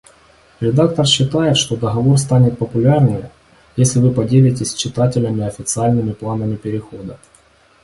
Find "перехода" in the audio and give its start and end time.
6.55-7.19